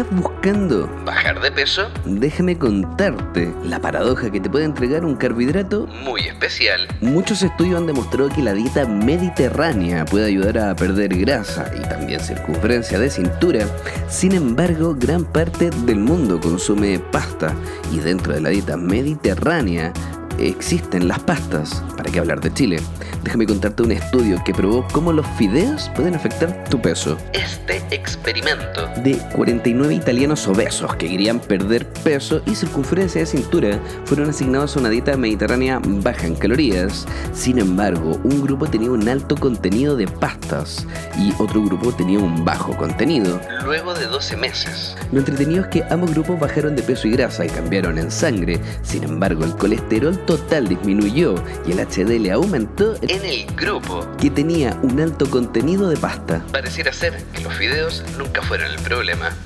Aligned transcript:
¿Estás 0.00 0.18
buscando 0.18 0.88
¿Bajar 1.04 1.42
de 1.42 1.52
peso? 1.52 1.90
Déjame 2.06 2.56
contarte 2.56 3.52
la 3.62 3.80
paradoja 3.80 4.30
que 4.30 4.40
te 4.40 4.48
puede 4.48 4.64
entregar 4.64 5.04
un 5.04 5.14
carbohidrato 5.14 5.86
Muy 5.88 6.22
especial. 6.22 6.88
Muchos 7.02 7.42
estudios 7.42 7.78
han 7.78 7.86
demostrado 7.86 8.30
que 8.30 8.40
la 8.40 8.54
dieta 8.54 8.86
mediterránea 8.86 10.06
puede 10.06 10.24
ayudar 10.24 10.56
a 10.56 10.74
perder 10.74 11.14
grasa 11.18 11.70
y 11.78 11.86
también 11.86 12.18
circunferencia 12.20 12.98
de 12.98 13.10
cintura. 13.10 13.66
Sin 14.08 14.32
embargo, 14.32 14.96
gran 14.98 15.26
parte 15.26 15.68
del 15.84 15.98
mundo 15.98 16.40
consume 16.40 16.98
pasta 16.98 17.54
y 17.92 17.98
dentro 17.98 18.32
de 18.32 18.40
la 18.40 18.48
dieta 18.48 18.78
mediterránea 18.78 19.92
existen 20.38 21.08
las 21.08 21.18
pastas. 21.18 21.84
¿Para 21.94 22.10
qué 22.10 22.20
hablar 22.20 22.40
de 22.40 22.54
Chile? 22.54 22.80
Déjame 23.22 23.46
contarte 23.46 23.82
un 23.82 23.92
estudio 23.92 24.42
que 24.44 24.54
probó 24.54 24.86
cómo 24.92 25.12
los 25.12 25.26
fideos 25.36 25.90
pueden 25.94 26.14
afectar 26.14 26.64
tu 26.70 26.80
peso. 26.80 27.18
Este 27.32 27.82
experimento 27.94 28.86
De 29.02 29.16
49 29.34 29.94
italianos 29.94 30.46
obesos 30.48 30.94
que 30.96 31.08
querían 31.08 31.38
perder 31.38 31.86
peso 31.86 32.40
y 32.46 32.54
circunferencia 32.54 33.20
de 33.20 33.26
cintura 33.26 33.80
fueron 34.04 34.30
asignados 34.30 34.76
a 34.76 34.80
una 34.80 34.88
dieta 34.88 35.16
mediterránea 35.16 35.80
baja 35.84 36.26
en 36.26 36.34
calorías. 36.34 37.06
Sin 37.32 37.58
embargo, 37.58 38.18
un 38.24 38.42
grupo 38.42 38.66
tenía 38.66 38.90
un 38.90 39.08
alto 39.08 39.36
contenido 39.36 39.96
de 39.96 40.06
pastas 40.06 40.86
y 41.18 41.32
otro 41.38 41.62
grupo 41.62 41.92
tenía 41.92 42.18
un 42.18 42.44
bajo 42.44 42.76
contenido. 42.76 43.40
luego 43.64 43.94
de 43.94 44.06
12 44.06 44.36
meses. 44.36 44.96
Lo 45.12 45.18
entretenido 45.18 45.62
es 45.62 45.68
que 45.68 45.84
ambos 45.90 46.12
grupos 46.12 46.38
bajaron 46.40 46.74
de 46.76 46.82
peso 46.82 47.08
y 47.08 47.12
grasa 47.12 47.44
y 47.44 47.48
cambiaron 47.48 47.98
en 47.98 48.10
sangre. 48.10 48.60
Sin 48.82 49.04
embargo, 49.04 49.44
el 49.44 49.54
colesterol 49.56 50.18
total 50.24 50.68
disminuyó 50.68 51.34
y 51.66 51.72
el 51.72 51.80
HDL 51.80 52.30
aumentó 52.30 52.94
En 53.10 53.24
el 53.24 53.44
grupo 53.56 54.06
que 54.20 54.30
tenía 54.30 54.78
un 54.84 55.00
alto 55.00 55.28
contenido 55.28 55.88
de 55.88 55.96
pasta. 55.96 56.44
pareciera 56.52 56.92
ser 56.92 57.20
que 57.34 57.40
los 57.42 57.52
fideos 57.54 58.04
nunca 58.16 58.40
fueron 58.40 58.70
el 58.70 58.78
problema. 58.78 59.36